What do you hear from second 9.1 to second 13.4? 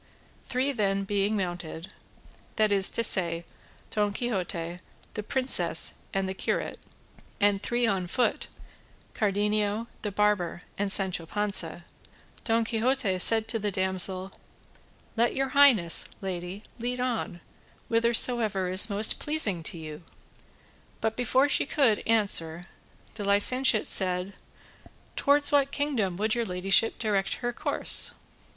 Cardenio, the barber, and Sancho Panza, Don Quixote